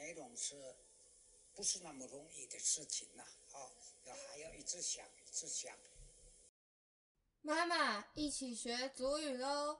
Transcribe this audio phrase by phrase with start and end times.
[0.00, 0.54] 内容是
[1.52, 3.22] 不是那么容易的事情呐？
[3.52, 3.70] 好，
[4.04, 5.70] 要还要一直想，一直想。
[7.42, 9.78] 妈妈，一起学祖语喽！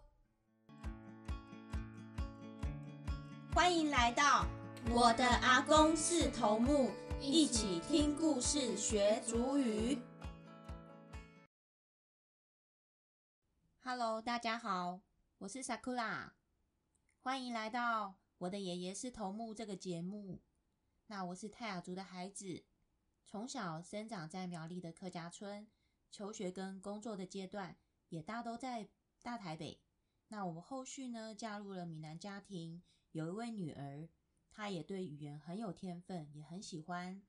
[3.55, 4.45] 欢迎来到
[4.91, 9.99] 我的阿公是头目，一起听故事学祖语。
[13.83, 15.01] Hello，大家好，
[15.39, 16.33] 我是 Sakura，
[17.23, 20.41] 欢迎来到我的爷爷是头目这个节目。
[21.09, 22.65] 那我是泰雅族的孩子，
[23.27, 25.69] 从小生长在苗栗的客家村，
[26.11, 27.77] 求学跟工作的阶段
[28.09, 28.89] 也大都在
[29.21, 29.83] 大台北。
[30.29, 32.83] 那我们后续呢，嫁入了闽南家庭。
[33.13, 34.09] 有一位女儿，
[34.51, 37.21] 她也对语言很有天分，也很喜欢。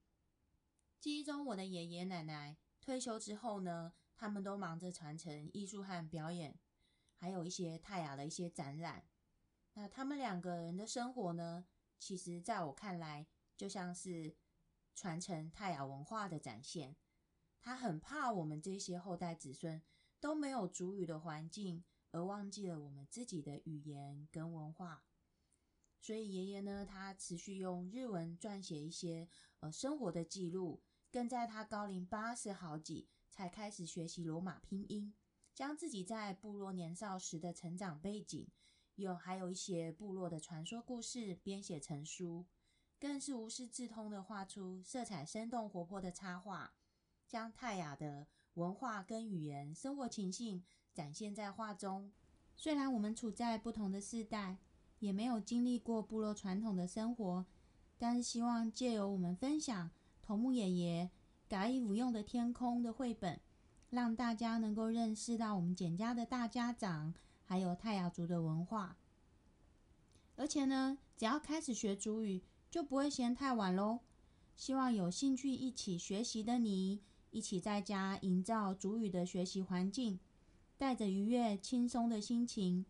[0.97, 6.57] 记忆中，我的爷爷奶奶退休之后呢，他们都忙着传承艺术和表演，
[7.17, 9.03] 还有一些泰雅的一些展览。
[9.73, 11.65] 那他们两个人的生活呢，
[11.97, 14.35] 其实在我看来，就像是
[14.93, 16.95] 传承泰雅文化的展现。
[17.59, 19.81] 他很怕我们这些后代子孙
[20.19, 25.03] 都没有主语的环境，而忘记了我们自己的语言跟文化。
[25.99, 35.13] 所以爷爷呢，他持续用日文撰写一些呃生活的记录，更在他高龄八十好几才开始学习罗马拼音，
[35.53, 38.47] 将自己在部落年少时的成长背景，
[39.01, 42.45] 有还有一些部落的传说故事编写成书，
[42.99, 46.71] 更是无师自通的画出色彩生动活泼的插画，
[47.27, 50.63] 将泰雅的文化跟语言、生活情境
[50.93, 52.11] 展现在画中。
[52.55, 54.57] 虽然我们处在不同的世代。
[55.01, 57.43] 也没有经历过部落传统的生活，
[57.97, 59.89] 但是希望借由我们分享
[60.21, 61.09] 头目爷爷
[61.49, 63.41] 改以无用的天空的绘本，
[63.89, 67.15] 让大家能够认识到我们简家的大家长，
[67.51, 68.95] 还有泰雅族的文化。
[70.37, 73.99] 而且呢，只要开始学主语，就不会嫌太晚喽。
[74.55, 80.17] 希望有兴趣一起学习的你，一起在家营造主语的学习环境，
[80.77, 82.85] 带着愉悦轻松的心情。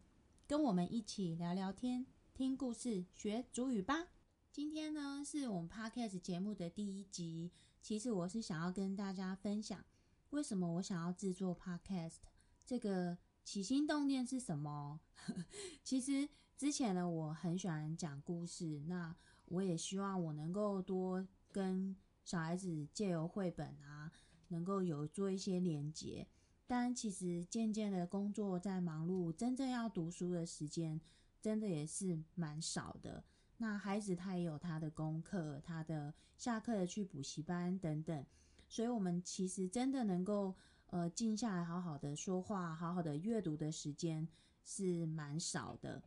[0.45, 2.05] 跟我们一起聊聊天、
[2.35, 4.09] 听故事、学主语吧。
[4.51, 7.50] 今天呢，是我们 podcast 节目的第一集。
[7.81, 9.83] 其实我是想要跟大家分享，
[10.29, 12.17] 为什么我想要制作 podcast，
[12.63, 15.00] 这个起心动念是什么？
[15.84, 19.16] 其实之前呢，我很喜欢讲故事，那
[19.46, 24.12] 我也希望我能够多跟小孩子借由绘本啊，
[24.50, 26.28] 能够有做一些连接。
[26.68, 31.01] 但其实渐渐的工作在忙碌，真正要读书的时间，
[31.41, 33.24] 真的也是蛮少的。
[33.57, 38.25] 那孩子他也有他的功课，他的下课的去补习班等等，
[38.69, 40.56] 所以我们其实真的能够
[40.91, 44.25] 呃静下来好好的说话，好好的阅读的时间
[44.63, 46.02] 是蛮少的。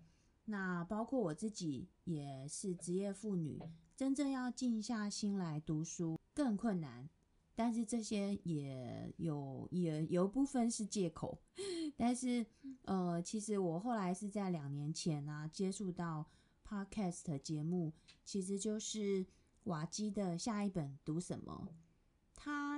[0.47, 3.61] 那包括我自己也是职业妇女，
[3.97, 7.09] 真正要静下心来读书更困难。
[7.57, 11.41] 但是这些也有也有部分是借口，
[11.97, 12.45] 但是
[12.83, 16.27] 呃，其实我后来是在两年前呢接触到
[16.69, 17.93] podcast 节目，
[18.25, 19.25] 其实就是
[19.65, 21.69] 瓦基的下一本读什么，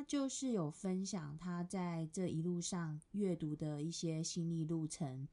[0.07, 5.27] 就是有分享他在这一路上阅读的一些心历路程，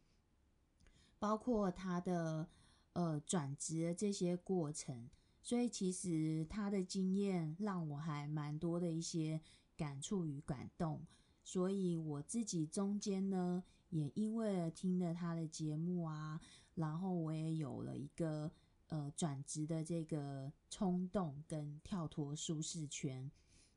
[1.20, 2.50] 包括他的
[2.94, 5.10] 呃转职的这些过程。
[5.44, 9.42] 所以其实他的经验让我还蛮多的一些
[9.76, 11.06] 感触与感动，
[11.44, 16.40] 所以我自己中间呢，也因为听了他的节目啊，
[16.76, 18.50] 然后我也有了一个
[18.88, 23.30] 呃转职的这个冲动跟跳脱舒适圈。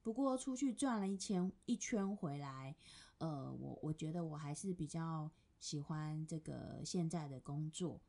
[0.06, 2.76] 不过出去转了一圈一圈回来，
[3.18, 5.28] 呃，我我觉得我还是比较
[5.58, 8.00] 喜欢这个现在的工作。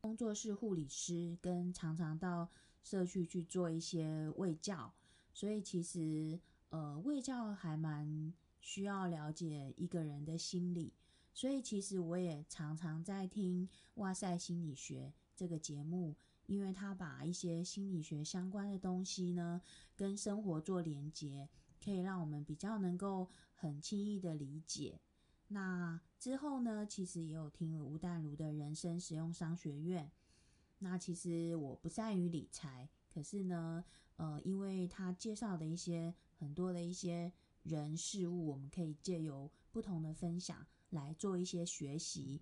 [0.00, 2.48] 工作是护理师，跟常常到
[2.82, 4.92] 社区去做一些卫教，
[5.32, 10.92] 所以其实呃卫教还蛮需要了解一个人的心理，
[11.32, 16.14] 所以其实我也常常在听《哇塞心理学》这个节目，
[16.46, 19.60] 因为他把一些心理学相关的东西呢
[19.96, 21.48] 跟生活做连接，
[21.82, 25.00] 可以让我们比较能够很轻易的理解。
[25.48, 30.08] 那之后呢，其实也有听了吴淡如的人生实用商学院。
[30.78, 33.84] 那其实我不善于理财，可是呢，
[34.14, 37.32] 呃，因为他介绍的一些很多的一些
[37.64, 42.40] 人事物，我们可以借由不同的分享来做一些学习。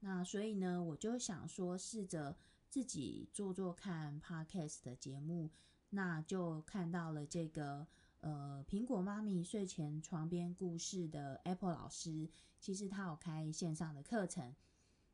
[0.00, 2.36] 那所以呢，我就想说，试着
[2.68, 5.50] 自己做做看 podcast 的节目，
[5.90, 7.86] 那就看到了这个。
[8.20, 12.28] 呃，苹果妈咪睡前床边故事的 Apple 老师，
[12.58, 14.56] 其实他有开线上的课程。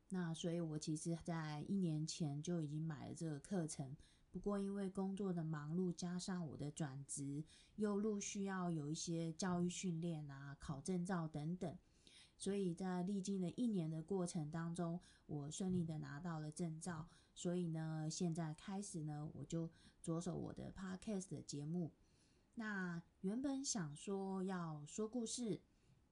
[0.09, 3.95] 那所以我其实在一年前就已经买了这个课程。
[4.31, 7.43] 不过因为工作的忙碌，加上我的转职，
[7.75, 11.77] 又陆续要有一些教育训练啊、考证照等等，
[12.45, 17.07] 所以在历经了一年的过程当中，我顺利的拿到了证照。
[17.33, 19.67] 所以呢，现在开始呢，我就
[19.99, 21.91] 着手我的 podcast 的节目。
[22.53, 25.59] 那原本想说要说故事，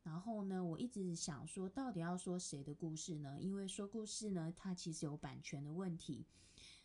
[0.02, 3.40] 然后呢，我一直想说，到底要说谁的故事呢？
[3.40, 6.26] 因为说故事呢，它其实有版权的问题。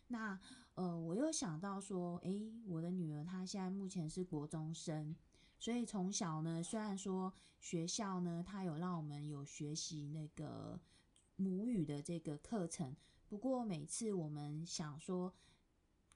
[0.09, 0.39] 那
[0.75, 5.15] 呃，我又想到说，诶，我的女儿她现在目前是国中生，
[5.59, 10.79] 所以从小呢，虽然说学校呢，她有让我们有学习那个
[11.35, 12.95] 母语的这个课程。
[13.27, 15.33] 不过每次我们想说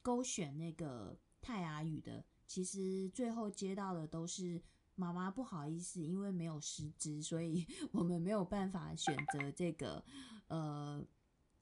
[0.01, 4.61] 勾选那个泰雅语的，其实最后接到的都是
[4.95, 10.03] 妈妈不好意思，因为没有师资，所以 我们没有办法选择这个
[10.47, 11.05] 呃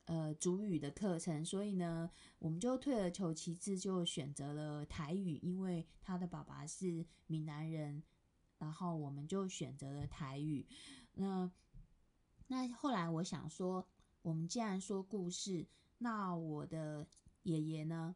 [0.06, 2.09] 呃主语的课程，所以呢，
[2.39, 8.03] 我们就退而求其次，就选择了台语，因为他的爸爸是闽南人，
[8.57, 10.68] 然后我们就选择了台语。
[11.13, 11.51] 那
[12.48, 13.88] 那后来我想说。
[14.24, 15.65] 我们既然说故事，
[15.98, 17.07] 那我的
[17.42, 18.15] 爷爷呢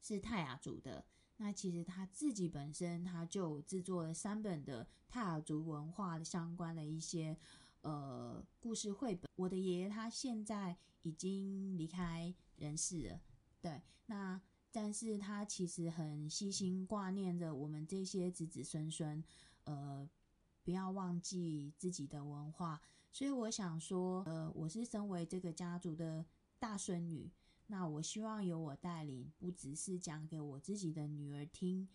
[0.00, 1.04] 是泰雅族的，
[1.36, 7.36] 那其实他自己本身他就制作了三本的泰雅族文化相关的一些
[7.84, 9.30] 呃故事绘本。
[9.36, 13.20] 我的爷爷他现在已经离开人世了，
[13.60, 14.40] 对，那
[14.72, 19.22] 但是他其实很细心挂念着我们这些子子孙孙，
[19.64, 20.08] 呃，
[20.64, 22.80] 不要忘记自己的文化。
[23.12, 26.24] 所以我想说，呃，我是身为这个家族的
[26.58, 27.30] 大孙女，
[27.66, 31.88] 那我希望由我带领，不只是讲给我自己的女儿听，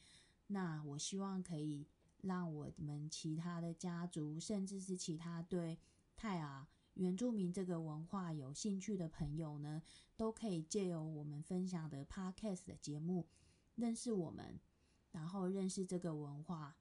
[0.48, 1.86] 那我希望可以
[2.22, 5.78] 让我们其他的家族，甚至是其他对
[6.16, 9.82] 泰雅原住民这个文化有兴趣的朋友呢，
[10.18, 13.28] 都可以借由我们分享的 podcast 的节目，
[13.76, 14.60] 认识我们，
[15.12, 16.76] 然后认识这个文化，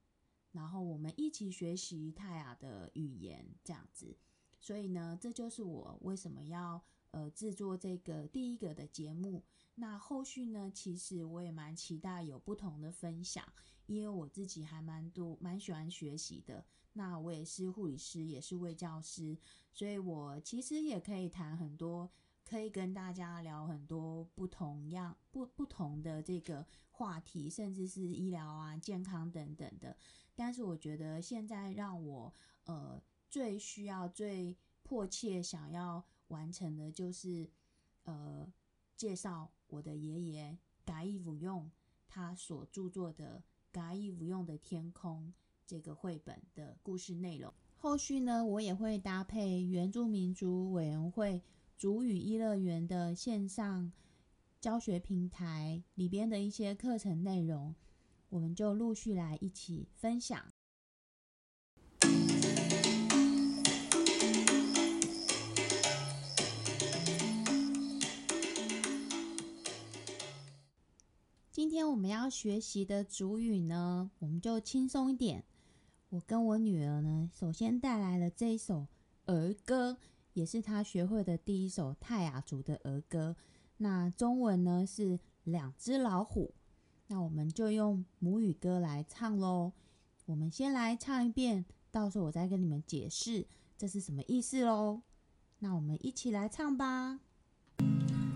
[0.53, 4.17] 然后我们一起学习泰雅的语言，这样子。
[4.61, 9.43] 所以呢，这就是我为什么要呃制作这个第一个的节目。
[9.75, 13.45] 那后续呢，其实我也蛮期待有不同的分享，
[13.87, 16.65] 因为我自己还蛮多蛮喜欢学习的。
[16.93, 19.39] 那我也是护理师，也是位教师，
[19.73, 22.11] 所以我其实也可以谈很多，
[22.45, 29.97] 可以跟大家聊很多不同样不不同的这个话题，甚至是医疗啊、健康等等的。
[30.35, 32.35] 但是我觉得现在让我
[32.65, 33.03] 呃。
[33.31, 37.49] 最需要、最迫切想要完成的，就是
[38.05, 38.51] 呃，
[38.97, 41.71] 介绍我的爷爷嘎伊武用
[42.09, 43.39] 他所著作的
[43.71, 45.33] 《嘎伊武用的天空》
[45.67, 47.53] 这个绘本的故事内容。
[47.77, 51.43] 后续呢，我也会搭配原住民族委员会
[51.77, 53.93] 主语一乐园的线上
[54.61, 57.75] 教学平台里边的一些课程内容，
[58.31, 60.53] 我们就陆续来一起分享。
[71.59, 75.43] 今天我们要学习的主语呢，我们就轻松一点。
[76.09, 78.87] 我跟我女儿呢，首先带来了这一首
[79.27, 79.97] 儿歌，
[80.35, 83.35] 也是她学会的第一首泰雅族的儿歌。
[83.79, 86.55] 那中文呢是两只老虎。
[87.09, 89.73] 那我们就用母语歌来唱喽。
[90.27, 93.45] 我们先来唱一遍，到时候我再跟你们解释
[93.77, 95.03] 这是什么意思喽。
[95.59, 97.19] 那我们一起来唱吧。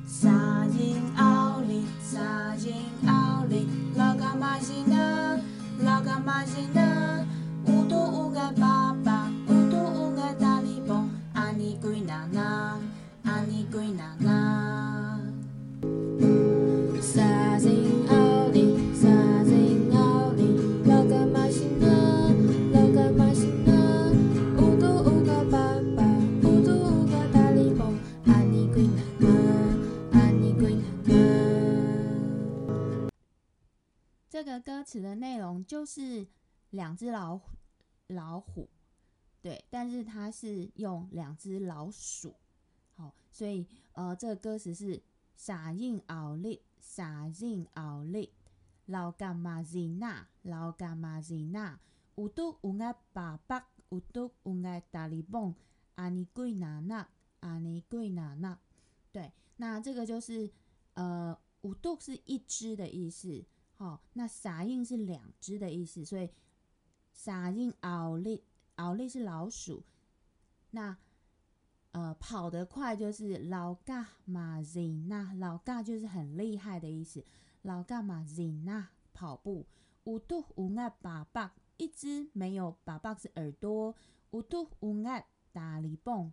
[0.05, 2.75] 沙因奥利，沙因
[3.09, 3.22] 奥
[3.95, 5.39] 老嘎玛吉纳，
[5.85, 7.25] 老嘎玛吉纳，
[7.67, 8.82] 乌都乌嘎爸
[35.73, 36.27] 就是
[36.69, 37.57] 两只老虎，
[38.09, 38.69] 老虎，
[39.41, 42.35] 对，但是它是用两只老鼠，
[42.95, 45.03] 好，所以呃，这个歌词是
[45.35, 48.35] 撒印奥利，撒印奥利，
[48.85, 51.81] 老干妈吉娜，老干妈吉娜，
[52.17, 55.55] 五度五爱爸爸，五度五爱大利蹦，
[55.95, 57.09] 阿尼贵娜娜，
[57.41, 58.61] 阿尼贵娜娜，
[59.11, 60.53] 对，那这个就是
[60.93, 61.35] 呃。
[61.63, 63.45] 五度是一只的意思，
[63.83, 66.31] 好，那撒印是两只的意思，所以
[67.13, 68.45] 撒印奥利
[68.77, 69.83] 奥利是老鼠，
[70.71, 70.97] 那
[71.91, 77.25] 呃跑得快就是老嘎马 zina，老嘎就是很厉害的意思。
[77.63, 79.67] 老嘎马 zina 跑步，
[80.05, 83.97] 五度五爱把把，一只没有把把是耳朵，
[84.31, 86.33] 五度五爱打里蹦，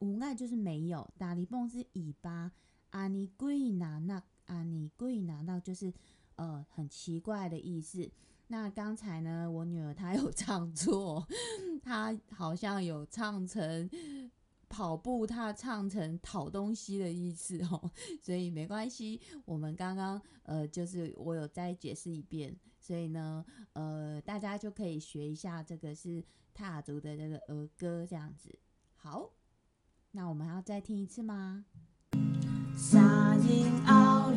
[0.00, 2.50] 五爱就是没有，打里蹦是尾巴。
[2.90, 5.94] 阿尼贵拿那，阿尼贵拿那就是
[6.42, 8.10] 呃很奇怪的意思。
[8.48, 11.26] 那刚才呢，我女儿她有 唱错，
[11.82, 13.88] 她好像有唱成
[14.68, 19.20] 跑步，她唱成讨东西的意思哦，所以没关系。
[19.44, 26.22] 我们刚刚呃，就是我有再解释一遍，所以呢，呃，大家就可以学一下这个是
[26.52, 28.58] 踏族的这个儿歌这样子。
[28.96, 29.30] 好，
[30.10, 31.64] 那我们还要再听一次吗？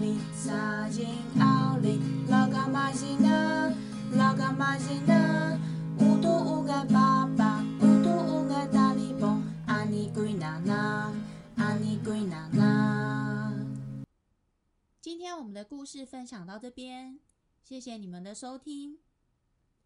[0.06, 1.08] 利，沙因
[1.42, 3.76] 奥利，老干妈西呢？
[4.14, 5.60] 老干妈西呢？
[5.98, 11.12] 乌都乌个爸爸，乌都乌个大力蹦，阿尼贵娜娜，
[11.56, 13.52] 阿尼贵娜娜。
[15.02, 17.20] 今天我们的故事分享到这边，
[17.64, 19.00] 谢谢你们的收听。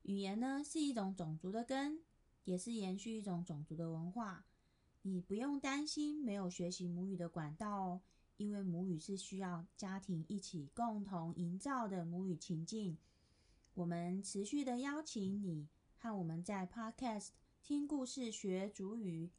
[0.02, 2.02] 语言呢是一种种族的根，
[2.44, 4.44] 也是延续一种种族的文化。
[5.04, 8.02] 你不用担心没有学习母语的管道哦。
[8.40, 12.98] 因为母语是需要家庭一起共同营造的母语情境，
[13.74, 15.68] 我们持续的邀请你
[15.98, 17.32] 和我们在 Podcast
[17.62, 19.30] 听故事学主语，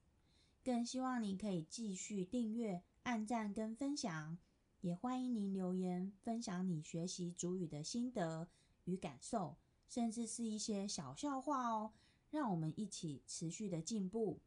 [0.63, 4.37] 更希望你可以继续订阅、按赞跟分享，
[4.83, 8.49] 也欢迎您留言分享你学习主语的心得
[8.85, 9.57] 与感受，
[9.89, 11.93] 甚至是一些小笑话哦，
[12.31, 14.41] 让我们一起持续的进步。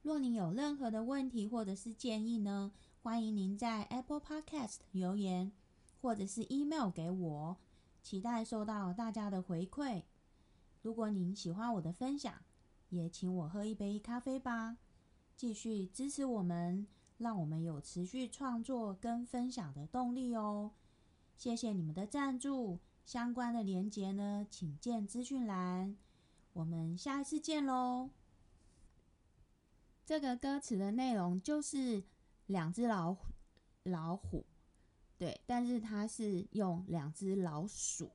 [0.00, 2.72] 若您有任何的问题或者是建议呢？
[3.00, 5.52] 欢迎您在 Apple Podcast 留言，
[6.02, 7.56] 或者是 email 给我，
[8.02, 10.02] 期待收到大家的回馈。
[10.82, 12.34] 如果您喜欢我的分享，
[12.90, 14.76] 也请我喝一杯咖啡吧，
[15.36, 16.86] 继续支持我们，
[17.18, 20.72] 让我们有持续创作跟分享的动力哦。
[21.36, 25.96] 谢谢你们的赞助，相关的连结呢，请见资讯栏。
[26.52, 28.10] 我们下一次见喽。
[30.04, 32.02] 这个歌词的内容就是。
[32.48, 33.26] 两只老虎，
[33.84, 34.44] 老虎，
[35.18, 38.10] 对，但是它是用两只老鼠，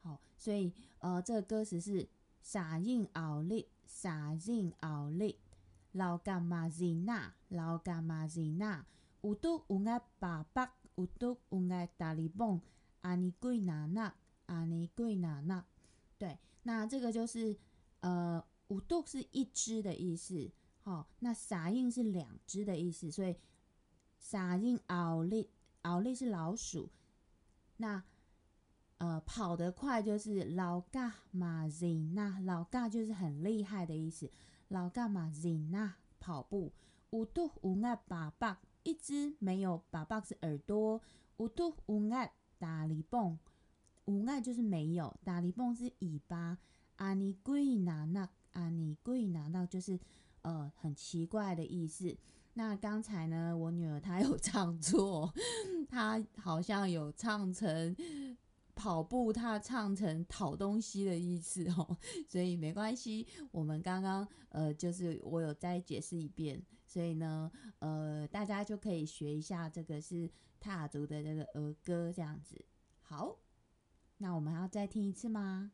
[0.00, 2.08] 好，所以呃，这个歌词是
[2.42, 5.38] 撒印奥利，撒印奥利，
[5.92, 8.84] 老干妈吉娜，老干妈吉娜，
[9.22, 12.60] 有都有爱爸爸，有都有爱大力蹦，
[13.02, 14.12] 阿尼贵娜娜，
[14.46, 15.64] 阿尼贵娜娜，
[16.18, 17.56] 对，那这个就是
[18.00, 20.50] 呃，五度是一只的意思，
[20.82, 23.36] 好，那撒印是两只的意思，所以。
[24.18, 25.50] 沙印奥利，
[25.82, 26.90] 奥利是老鼠。
[27.78, 28.02] 那
[28.98, 34.30] 呃，跑得快就是老嘎马 zina，老嘎就是很厉害的意思。
[34.68, 36.72] 老嘎马 zina 跑步，
[37.10, 41.00] 五度五爱把把，一只没有把把是耳朵。
[41.36, 43.38] 五度五爱大力蹦，
[44.06, 46.58] 五爱就是没有，大力蹦是尾巴。
[46.96, 50.00] 阿尼贵拿那，阿尼贵拿那就是
[50.42, 52.16] 呃很奇怪的意思。
[52.58, 55.32] 那刚才呢，我女儿她有 唱错，
[55.88, 57.94] 她好像有唱成
[58.74, 61.96] 跑步，她唱成讨东西的意思哦，
[62.28, 67.48] 所以没关系，我们刚刚呃就是我有再解释一遍，所以呢
[67.78, 72.60] 呃大家就可以学一下这个是踏族的这个儿歌这样子。
[73.02, 73.38] 好，
[74.16, 75.70] 那我们还要再听一次吗？